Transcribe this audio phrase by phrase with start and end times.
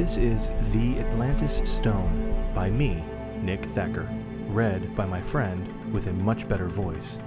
[0.00, 3.04] This is The Atlantis Stone by me,
[3.42, 4.08] Nick Thacker,
[4.46, 7.18] read by my friend with a much better voice,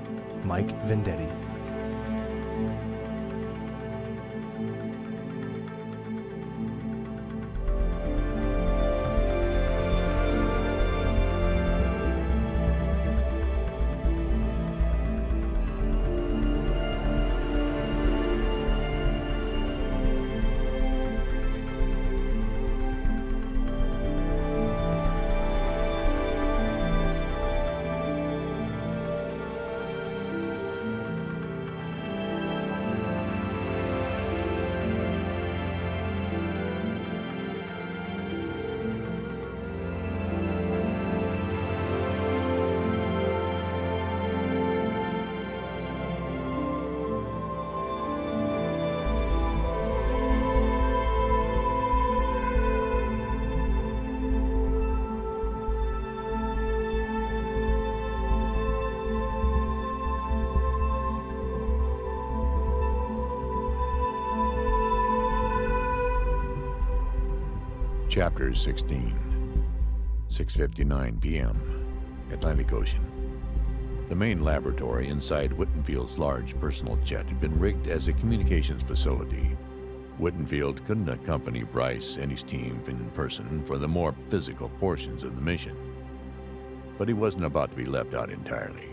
[0.44, 1.43] Mike Vendetti.
[68.14, 69.66] Chapter 16
[70.30, 71.58] 6:59 p.m.
[72.32, 73.04] Atlantic Ocean.
[74.08, 79.58] The main laboratory inside Whittenfield's large personal jet had been rigged as a communications facility.
[80.20, 85.36] Whittenfield couldn't accompany Bryce and his team in person for the more physical portions of
[85.36, 85.76] the mission.
[87.00, 88.90] But he wasn't about to be left out entirely.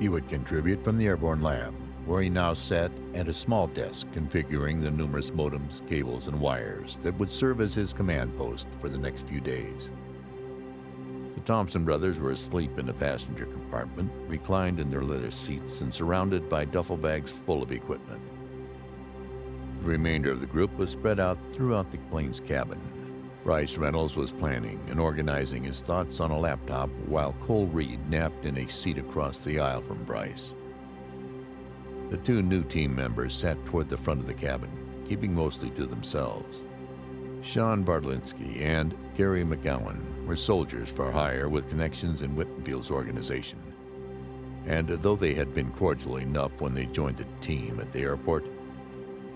[0.00, 1.72] He would contribute from the airborne lab,
[2.06, 6.98] where he now sat at a small desk configuring the numerous modems, cables, and wires
[7.02, 9.90] that would serve as his command post for the next few days.
[11.34, 15.92] The Thompson brothers were asleep in the passenger compartment, reclined in their leather seats and
[15.92, 18.22] surrounded by duffel bags full of equipment.
[19.82, 22.80] The remainder of the group was spread out throughout the plane's cabin.
[23.44, 28.44] Bryce Reynolds was planning and organizing his thoughts on a laptop while Cole Reed napped
[28.44, 30.52] in a seat across the aisle from Bryce.
[32.10, 34.70] The two new team members sat toward the front of the cabin,
[35.08, 36.62] keeping mostly to themselves.
[37.42, 43.60] Sean Bartlinski and Gary McGowan were soldiers for hire with connections in Whittenfield's organization.
[44.66, 48.46] And though they had been cordial enough when they joined the team at the airport,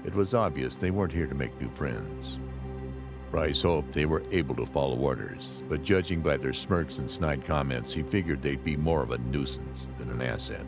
[0.04, 2.38] it was obvious they weren't here to make new friends.
[3.30, 7.44] Bryce hoped they were able to follow orders, but judging by their smirks and snide
[7.44, 10.64] comments, he figured they'd be more of a nuisance than an asset.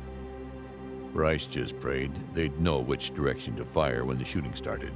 [1.12, 4.92] Bryce just prayed they'd know which direction to fire when the shooting started.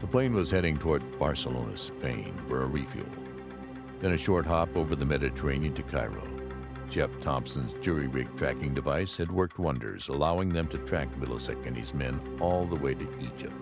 [0.00, 3.06] The plane was heading toward Barcelona, Spain for a refuel.
[4.00, 6.26] Then a short hop over the Mediterranean to Cairo.
[6.90, 11.74] Jeff Thompson's jury rig tracking device had worked wonders, allowing them to track Middlesex and
[11.74, 13.54] his men all the way to Egypt.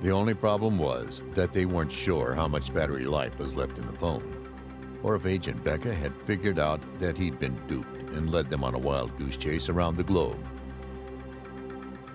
[0.00, 3.86] The only problem was that they weren't sure how much battery life was left in
[3.86, 4.48] the phone,
[5.02, 8.74] or if Agent Becca had figured out that he'd been duped and led them on
[8.74, 10.38] a wild goose chase around the globe.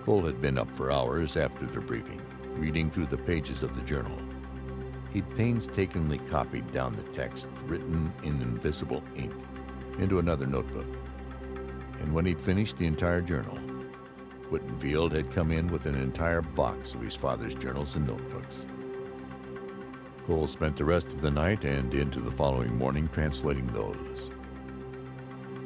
[0.04, 2.20] Cole had been up for hours after their briefing,
[2.54, 4.18] reading through the pages of the journal.
[5.12, 9.34] He'd painstakingly copied down the text, written in invisible ink,
[9.98, 10.86] into another notebook.
[12.00, 13.58] And when he'd finished the entire journal,
[14.50, 18.66] Whittenfield had come in with an entire box of his father's journals and notebooks.
[20.26, 24.30] Cole spent the rest of the night and into the following morning translating those.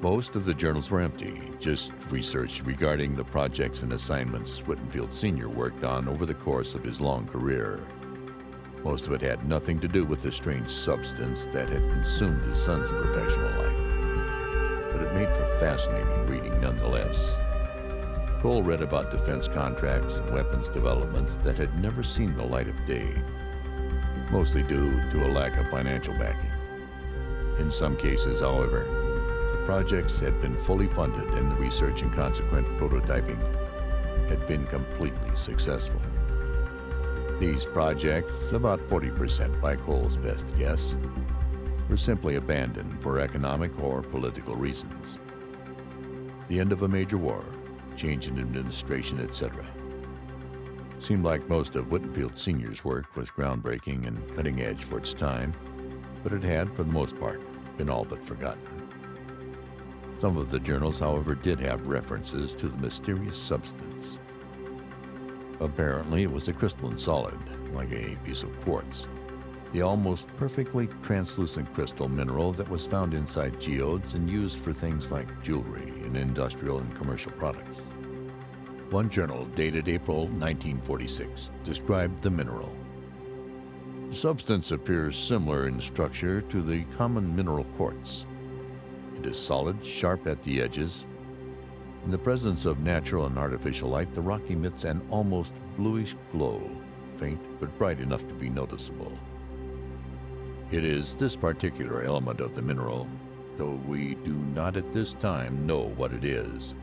[0.05, 5.49] Most of the journals were empty, just research regarding the projects and assignments Whittenfield Sr.
[5.49, 7.89] worked on over the course of his long career.
[8.85, 12.63] Most of it had nothing to do with the strange substance that had consumed his
[12.63, 14.93] son's professional life.
[14.93, 17.39] But it made for fascinating reading nonetheless.
[18.43, 22.87] Cole read about defense contracts and weapons developments that had never seen the light of
[22.87, 23.23] day,
[24.31, 26.53] mostly due to a lack of financial backing.
[27.59, 29.04] In some cases, however,
[29.65, 33.39] projects had been fully funded and the research and consequent prototyping
[34.29, 36.01] had been completely successful.
[37.39, 40.97] These projects, about 40% by Cole's best guess,
[41.89, 45.19] were simply abandoned for economic or political reasons.
[46.49, 47.45] The end of a major war,
[47.97, 49.67] change in administration, etc.
[50.99, 55.53] Seemed like most of Whittenfield Sr.'s work was groundbreaking and cutting edge for its time,
[56.23, 57.43] but it had, for the most part,
[57.77, 58.84] been all but forgotten.
[60.25, 64.19] Some of the journals, however, did have references to the mysterious substance.
[65.61, 67.39] Apparently, it was a crystalline solid,
[67.75, 69.07] like a piece of quartz.
[69.73, 75.13] The almost perfectly translucent crystal mineral that was found inside geodes and used for things
[75.13, 77.81] like jewelry and industrial and commercial products.
[78.89, 82.75] One journal, dated April 1946, described the mineral
[84.09, 88.25] The substance appears similar in structure to the common mineral quartz.
[89.25, 91.07] Is solid, sharp at the edges.
[92.05, 96.71] In the presence of natural and artificial light, the rock emits an almost bluish glow,
[97.17, 99.19] faint but bright enough to be noticeable.
[100.71, 103.09] It is this particular element of the mineral,
[103.57, 106.75] though we do not at this time know what it is,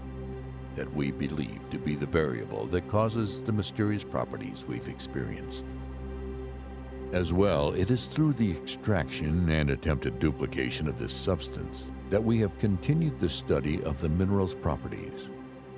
[0.76, 5.64] that we believe to be the variable that causes the mysterious properties we've experienced.
[7.12, 12.38] As well, it is through the extraction and attempted duplication of this substance that we
[12.40, 15.31] have continued the study of the mineral's properties.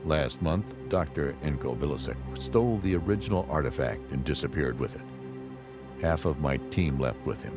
[0.03, 1.33] Last month, Dr.
[1.43, 5.01] Enko Vilasek stole the original artifact and disappeared with it.
[6.01, 7.55] Half of my team left with him,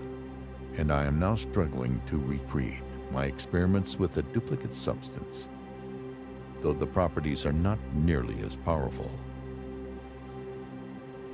[0.77, 5.49] and I am now struggling to recreate my experiments with a duplicate substance,
[6.61, 9.11] though the properties are not nearly as powerful.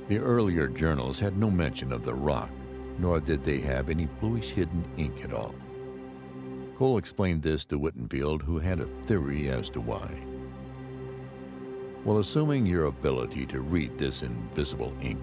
[0.07, 2.51] The earlier journals had no mention of the rock,
[2.99, 5.53] nor did they have any bluish hidden ink at all.
[6.75, 10.11] Cole explained this to Whittenfield, who had a theory as to why.
[12.03, 15.21] Well, assuming your ability to read this invisible ink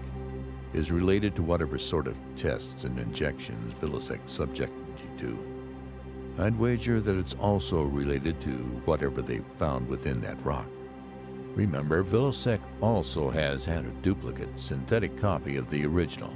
[0.73, 5.51] is related to whatever sort of tests and injections Vilasek subjected you to,
[6.43, 8.51] I'd wager that it's also related to
[8.85, 10.67] whatever they found within that rock.
[11.53, 16.33] Remember, Vilasek also has had a duplicate, synthetic copy of the original,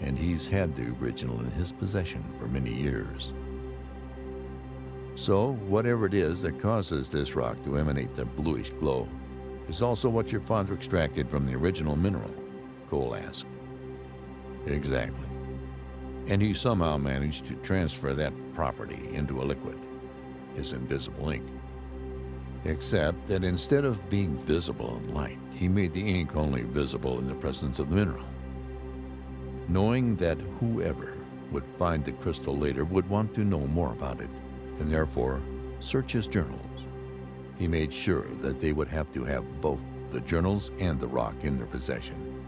[0.00, 3.32] and he's had the original in his possession for many years.
[5.16, 9.08] So, whatever it is that causes this rock to emanate the bluish glow
[9.68, 12.32] is also what your father extracted from the original mineral?
[12.88, 13.46] Cole asked.
[14.66, 15.26] Exactly.
[16.28, 19.78] And he somehow managed to transfer that property into a liquid,
[20.54, 21.46] his invisible ink
[22.66, 27.26] except that instead of being visible in light, he made the ink only visible in
[27.26, 28.24] the presence of the mineral.
[29.68, 31.16] Knowing that whoever
[31.50, 34.30] would find the crystal later would want to know more about it,
[34.78, 35.42] and therefore
[35.80, 36.60] search his journals,
[37.58, 39.80] he made sure that they would have to have both
[40.10, 42.42] the journals and the rock in their possession.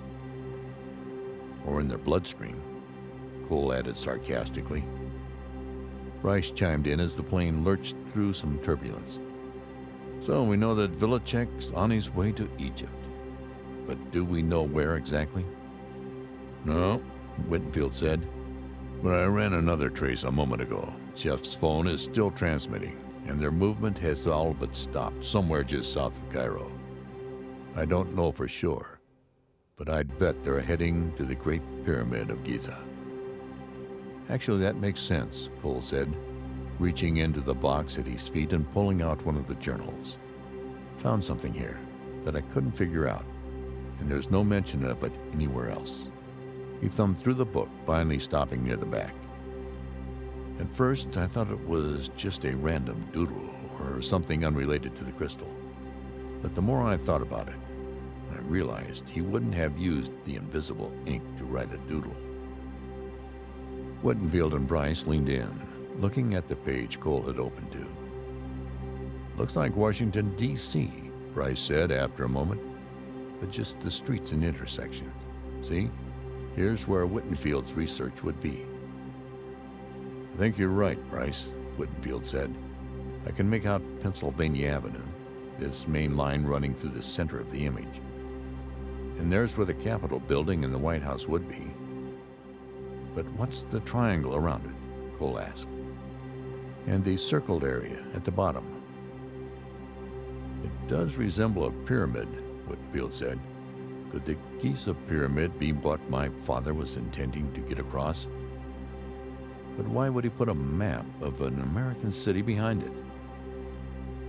[1.65, 2.61] Or in their bloodstream,
[3.49, 4.85] Cole added sarcastically.
[6.21, 9.21] Bryce chimed in as the plane lurched through some turbulence.
[10.21, 12.93] So we know that Vilasek's on his way to Egypt.
[13.87, 15.47] But do we know where exactly?
[16.65, 17.01] No,
[17.49, 18.27] Whittenfield said.
[19.03, 20.93] But I ran another trace a moment ago.
[21.19, 26.17] Chef's phone is still transmitting, and their movement has all but stopped somewhere just south
[26.17, 26.71] of Cairo.
[27.75, 29.01] I don't know for sure,
[29.77, 32.85] but I'd bet they're heading to the Great Pyramid of Giza.
[34.29, 36.15] Actually, that makes sense, Cole said
[36.79, 40.21] reaching into the box at his feet and pulling out one of the journals.
[40.99, 41.81] Found something here
[42.25, 43.25] that I couldn't figure out,
[43.99, 46.11] and there's no mention of it anywhere else.
[46.81, 49.13] He thumbed through the book, finally stopping near the back.
[50.59, 53.49] At first, I thought it was just a random doodle
[53.81, 55.55] or something unrelated to the crystal.
[56.43, 57.59] But the more I thought about it,
[58.33, 62.17] I realized he wouldn't have used the invisible ink to write a doodle.
[64.03, 65.49] Whittenfield and Bryce leaned in,
[65.97, 67.87] looking at the page Cole had opened to.
[69.37, 70.91] Looks like Washington, D.C.,
[71.35, 72.61] Bryce said after a moment,
[73.41, 75.13] but just the streets and intersections.
[75.61, 75.91] See?
[76.57, 78.67] Here's where Whittenfield's research would be.
[80.39, 82.55] I think you're right, Bryce, Whittenfield said.
[83.27, 85.03] I can make out Pennsylvania Avenue,
[85.59, 88.01] this main line running through the center of the image.
[89.19, 91.75] And there's where the Capitol building and the White House would be.
[93.17, 95.19] But what's the triangle around it?
[95.19, 95.67] Cole asked
[96.87, 98.65] and the circled area at the bottom.
[100.63, 102.29] It does resemble a pyramid,
[102.69, 103.41] Whittenfield said.
[104.13, 108.29] Could the Giza pyramid be what my father was intending to get across?
[109.79, 112.93] But why would he put a map of an American city behind it?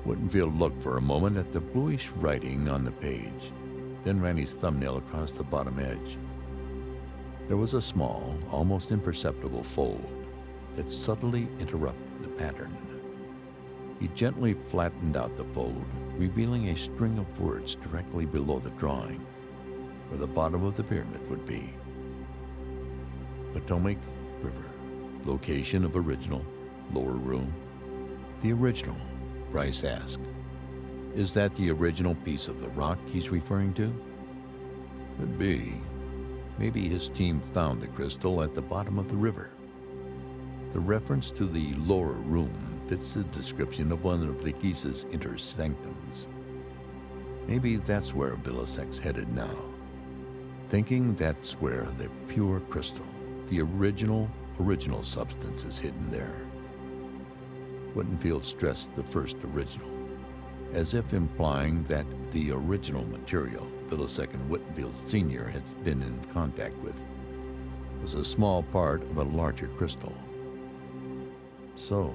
[0.05, 3.51] Whittenfield looked for a moment at the bluish writing on the page,
[4.03, 6.19] then ran his thumbnail across the bottom edge.
[7.47, 10.27] There was a small, almost imperceptible fold
[10.75, 12.77] that subtly interrupted the pattern.
[13.99, 15.83] He gently flattened out the fold,
[16.15, 19.25] revealing a string of words directly below the drawing,
[20.09, 21.73] where the bottom of the pyramid would be.
[23.51, 23.97] Potomac
[24.43, 24.69] River,
[25.25, 26.45] location of original,
[26.93, 27.53] lower room.
[28.41, 28.97] The original,
[29.51, 30.21] Bryce asked.
[31.15, 33.93] Is that the original piece of the rock he's referring to?
[35.17, 35.73] Could be.
[36.57, 39.51] Maybe his team found the crystal at the bottom of the river.
[40.73, 45.37] The reference to the lower room fits the description of one of the Giza's inner
[45.37, 46.27] sanctums.
[47.47, 49.57] Maybe that's where Vilasek's headed now,
[50.67, 53.05] thinking that's where the pure crystal,
[53.47, 56.41] the original, original substances hidden there.
[57.95, 59.89] Whittenfield stressed the first original,
[60.73, 65.45] as if implying that the original material Vilasek and Whittenfield Sr.
[65.45, 67.07] had been in contact with
[68.01, 70.15] was a small part of a larger crystal.
[71.75, 72.13] So,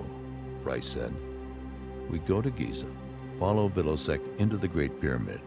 [0.62, 1.14] Bryce said,
[2.08, 2.86] we go to Giza,
[3.40, 5.40] follow Vilasek into the Great Pyramid,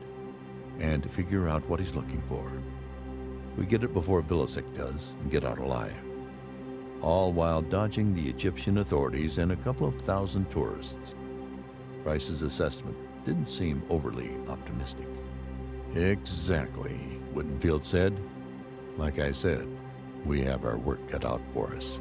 [0.80, 2.52] and figure out what he's looking for.
[3.56, 5.98] We get it before Vilasek does and get out alive,
[7.02, 11.16] all while dodging the Egyptian authorities and a couple of thousand tourists.
[12.04, 15.08] Bryce's assessment didn't seem overly optimistic.
[15.96, 17.00] Exactly,
[17.34, 18.18] Whittenfield said.
[18.98, 19.68] Like I said,
[20.26, 22.00] we have our work cut out for us.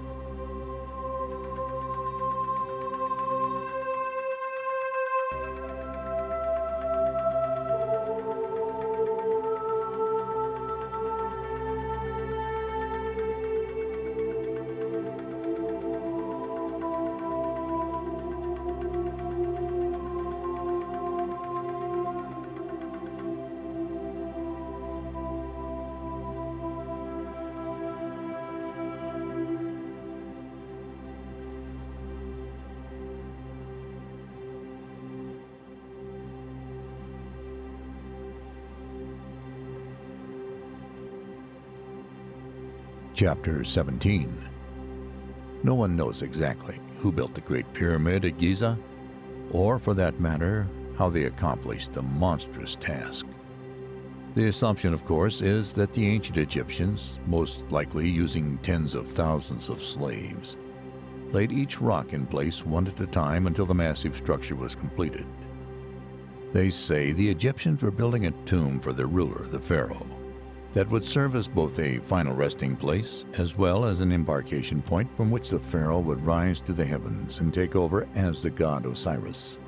[43.16, 44.30] Chapter 17
[45.62, 48.78] No one knows exactly who built the Great Pyramid at Giza,
[49.52, 50.68] or for that matter,
[50.98, 53.24] how they accomplished the monstrous task.
[54.34, 59.70] The assumption, of course, is that the ancient Egyptians, most likely using tens of thousands
[59.70, 60.58] of slaves,
[61.32, 65.24] laid each rock in place one at a time until the massive structure was completed.
[66.52, 70.06] They say the Egyptians were building a tomb for their ruler, the pharaoh,
[70.76, 75.08] that would serve as both a final resting place as well as an embarkation point
[75.16, 78.84] from which the pharaoh would rise to the heavens and take over as the god
[78.84, 79.58] Osiris.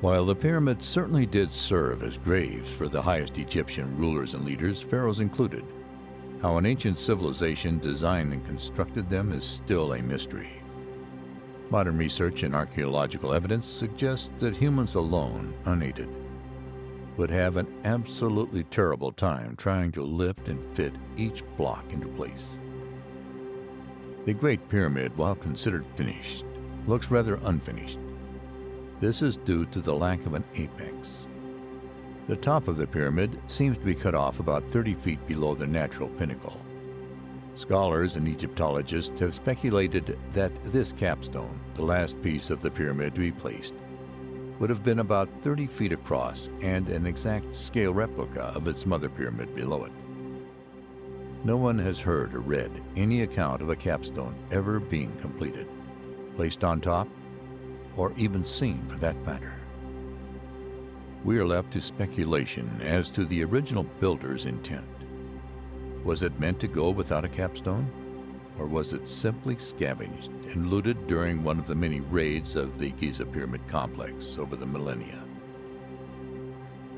[0.00, 4.80] While the pyramids certainly did serve as graves for the highest Egyptian rulers and leaders,
[4.80, 5.64] pharaohs included,
[6.40, 10.62] how an ancient civilization designed and constructed them is still a mystery.
[11.70, 16.08] Modern research and archaeological evidence suggests that humans alone, unaided,
[17.16, 22.58] would have an absolutely terrible time trying to lift and fit each block into place.
[24.24, 26.44] The Great Pyramid, while considered finished,
[26.86, 27.98] looks rather unfinished.
[29.00, 31.26] This is due to the lack of an apex.
[32.28, 35.66] The top of the pyramid seems to be cut off about 30 feet below the
[35.66, 36.60] natural pinnacle.
[37.54, 43.20] Scholars and Egyptologists have speculated that this capstone, the last piece of the pyramid to
[43.20, 43.74] be placed,
[44.58, 49.08] would have been about 30 feet across and an exact scale replica of its mother
[49.08, 49.92] pyramid below it.
[51.44, 55.68] No one has heard or read any account of a capstone ever being completed,
[56.36, 57.08] placed on top,
[57.96, 59.56] or even seen for that matter.
[61.24, 64.86] We are left to speculation as to the original builder's intent.
[66.04, 67.90] Was it meant to go without a capstone?
[68.58, 72.90] Or was it simply scavenged and looted during one of the many raids of the
[72.90, 75.22] Giza Pyramid complex over the millennia?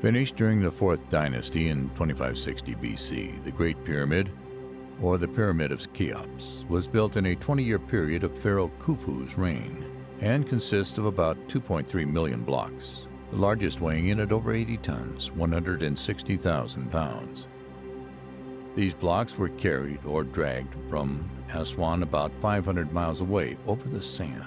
[0.01, 4.29] Finished during the Fourth Dynasty in 2560 BC, the Great Pyramid,
[5.01, 9.37] or the Pyramid of Cheops, was built in a 20 year period of Pharaoh Khufu's
[9.37, 9.85] reign
[10.21, 15.31] and consists of about 2.3 million blocks, the largest weighing in at over 80 tons,
[15.31, 17.47] 160,000 pounds.
[18.75, 24.43] These blocks were carried or dragged from Aswan about 500 miles away over the sand.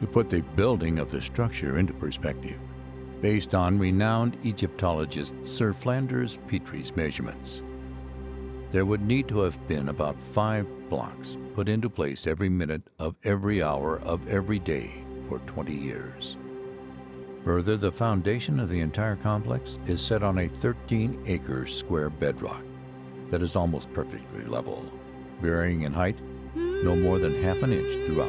[0.00, 2.58] To put the building of the structure into perspective,
[3.20, 7.62] based on renowned Egyptologist Sir Flinders Petrie's measurements,
[8.72, 13.14] there would need to have been about five blocks put into place every minute of
[13.22, 16.36] every hour of every day for 20 years.
[17.44, 22.64] Further, the foundation of the entire complex is set on a 13 acre square bedrock
[23.32, 24.84] that is almost perfectly level,
[25.40, 26.18] varying in height
[26.54, 28.28] no more than half an inch throughout.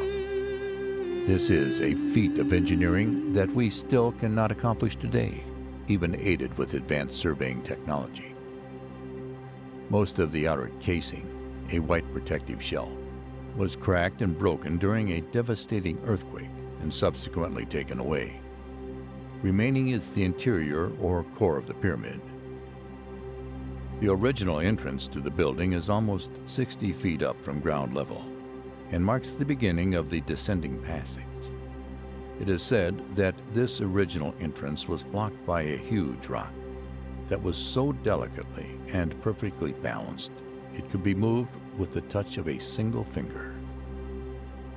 [1.26, 5.44] This is a feat of engineering that we still cannot accomplish today,
[5.88, 8.34] even aided with advanced surveying technology.
[9.90, 11.28] Most of the outer casing,
[11.70, 12.90] a white protective shell,
[13.56, 18.40] was cracked and broken during a devastating earthquake and subsequently taken away.
[19.42, 22.22] Remaining is the interior or core of the pyramid,
[24.00, 28.24] the original entrance to the building is almost 60 feet up from ground level
[28.90, 31.24] and marks the beginning of the descending passage.
[32.40, 36.52] It is said that this original entrance was blocked by a huge rock
[37.28, 40.32] that was so delicately and perfectly balanced
[40.74, 43.54] it could be moved with the touch of a single finger.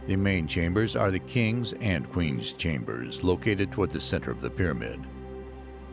[0.05, 4.49] The main chambers are the king's and queen's chambers, located toward the center of the
[4.49, 5.05] pyramid.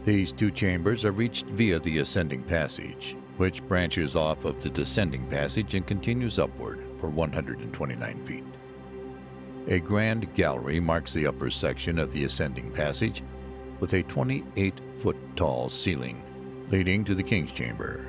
[0.05, 5.27] These two chambers are reached via the ascending passage, which branches off of the descending
[5.29, 8.45] passage and continues upward for 129 feet.
[9.69, 13.23] A grand gallery marks the upper section of the ascending passage
[13.81, 16.23] with a 28 foot tall ceiling
[16.71, 18.07] leading to the King's Chamber.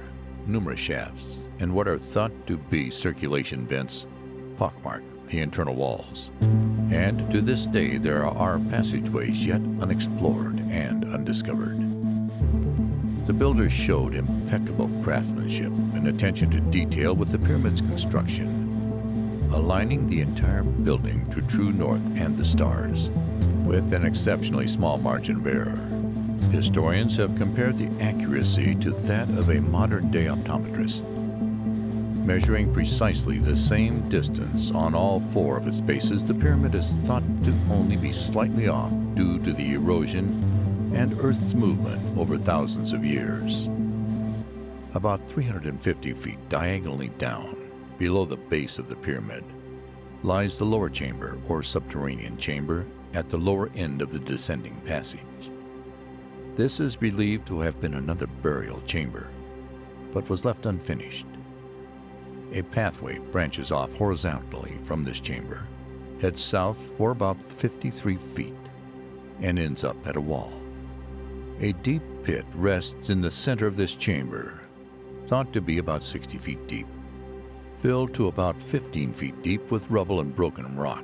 [0.48, 1.24] Numerous shafts
[1.60, 4.06] and what are thought to be circulation vents
[4.58, 6.32] pockmark the internal walls.
[6.92, 11.80] And to this day, there are passageways yet unexplored and undiscovered.
[13.26, 20.22] The builders showed impeccable craftsmanship and attention to detail with the pyramid's construction, aligning the
[20.22, 23.10] entire building to true north and the stars,
[23.66, 25.82] with an exceptionally small margin of error.
[26.52, 31.04] Historians have compared the accuracy to that of a modern day optometrist,
[32.26, 36.26] measuring precisely the same distance on all four of its bases.
[36.26, 41.54] The pyramid is thought to only be slightly off due to the erosion and Earth's
[41.54, 43.70] movement over thousands of years.
[44.96, 47.56] About 350 feet diagonally down,
[48.00, 49.44] below the base of the pyramid,
[50.24, 55.52] lies the lower chamber or subterranean chamber at the lower end of the descending passage.
[56.56, 59.30] This is believed to have been another burial chamber,
[60.14, 61.28] but was left unfinished.
[62.56, 65.68] A pathway branches off horizontally from this chamber,
[66.22, 68.56] heads south for about 53 feet,
[69.42, 70.54] and ends up at a wall.
[71.60, 74.62] A deep pit rests in the center of this chamber,
[75.28, 76.88] thought to be about 60 feet deep,
[77.82, 81.04] filled to about 15 feet deep with rubble and broken rock.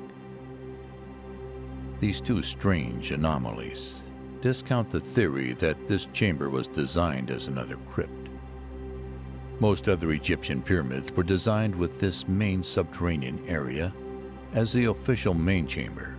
[2.00, 4.04] These two strange anomalies
[4.40, 8.21] discount the theory that this chamber was designed as another crypt.
[9.62, 13.94] Most other Egyptian pyramids were designed with this main subterranean area
[14.54, 16.18] as the official main chamber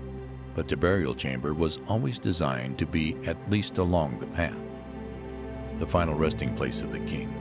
[0.54, 4.58] but the burial chamber was always designed to be at least along the path,
[5.78, 7.32] the final resting place of the king.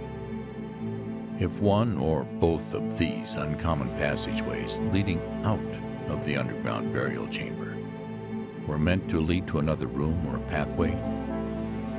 [1.39, 5.59] If one or both of these uncommon passageways leading out
[6.07, 7.77] of the underground burial chamber
[8.67, 10.91] were meant to lead to another room or pathway,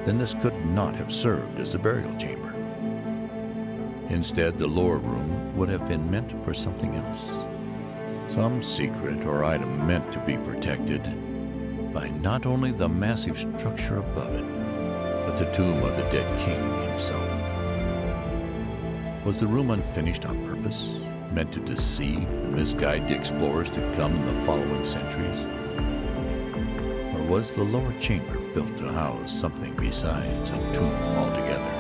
[0.05, 2.62] then this could not have served as a burial chamber.
[4.09, 7.45] Instead, the lower room would have been meant for something else
[8.33, 11.03] some secret or item meant to be protected
[11.93, 16.89] by not only the massive structure above it, but the tomb of the dead king
[16.89, 17.21] himself.
[19.27, 24.15] Was the room unfinished on purpose, meant to deceive and misguide the explorers to come
[24.15, 25.41] in the following centuries?
[27.15, 31.72] Or was the lower chamber built to house something besides a tomb altogether?